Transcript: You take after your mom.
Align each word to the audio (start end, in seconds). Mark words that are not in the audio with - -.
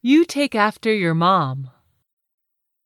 You 0.00 0.24
take 0.24 0.54
after 0.54 0.94
your 0.94 1.14
mom. 1.14 1.70